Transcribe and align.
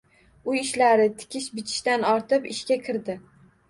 Uy 0.53 0.59
ishlari, 0.61 1.05
tikish-bichishdan 1.21 2.09
ortib 2.17 2.53
ishga 2.57 2.85
kirdi 2.87 3.23